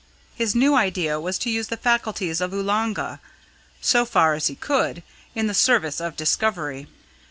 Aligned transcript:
His 0.33 0.55
new 0.55 0.73
idea 0.73 1.19
was 1.19 1.37
to 1.37 1.51
use 1.51 1.67
the 1.67 1.77
faculties 1.77 2.41
of 2.41 2.51
Oolanga, 2.55 3.19
so 3.81 4.03
far 4.03 4.33
as 4.33 4.47
he 4.47 4.55
could, 4.55 5.03
in 5.35 5.45
the 5.45 5.53
service 5.53 6.01
of 6.01 6.17
discovery. 6.17 6.87